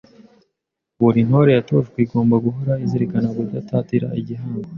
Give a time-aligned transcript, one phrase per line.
[1.01, 4.67] Buri Ntore yatojwe igomba guhora izirikana kudatatira igihango